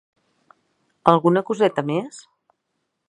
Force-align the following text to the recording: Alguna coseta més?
Alguna 1.13 1.45
coseta 1.51 1.85
més? 1.91 2.25